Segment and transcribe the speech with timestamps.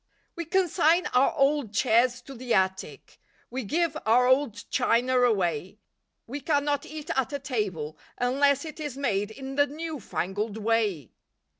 [0.35, 3.19] We consign our old chairs to the attic,
[3.51, 5.77] We give our old china away,
[6.25, 11.11] We cannot eat at a table unless It is made in the "new fangled" way.